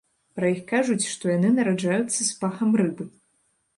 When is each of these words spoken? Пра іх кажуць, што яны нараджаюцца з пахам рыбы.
Пра 0.37 0.47
іх 0.53 0.61
кажуць, 0.71 1.05
што 1.11 1.29
яны 1.33 1.49
нараджаюцца 1.59 2.17
з 2.23 2.31
пахам 2.43 2.69
рыбы. 2.83 3.03